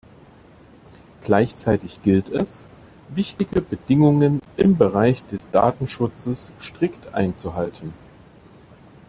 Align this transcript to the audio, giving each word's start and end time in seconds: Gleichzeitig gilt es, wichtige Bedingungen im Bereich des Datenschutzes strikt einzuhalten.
Gleichzeitig 1.23 2.01
gilt 2.01 2.29
es, 2.29 2.65
wichtige 3.09 3.61
Bedingungen 3.61 4.41
im 4.57 4.75
Bereich 4.75 5.23
des 5.27 5.51
Datenschutzes 5.51 6.49
strikt 6.57 7.13
einzuhalten. 7.13 7.93